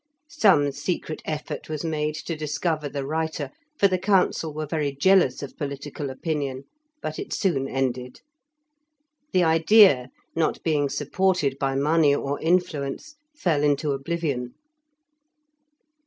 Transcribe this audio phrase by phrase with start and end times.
[0.31, 5.43] Some secret effort was made to discover the writer, for the council were very jealous
[5.43, 6.63] of political opinion,
[7.03, 8.21] but it soon ended.
[9.31, 14.55] The idea, not being supported by money or influence, fell into oblivion.